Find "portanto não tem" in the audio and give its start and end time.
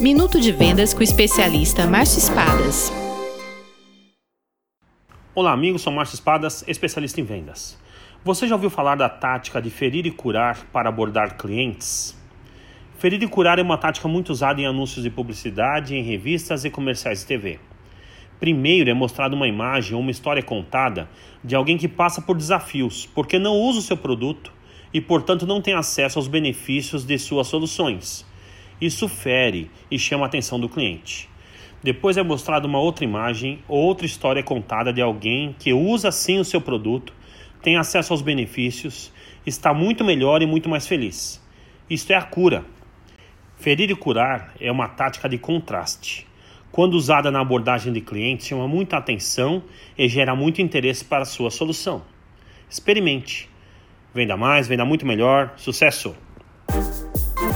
25.00-25.74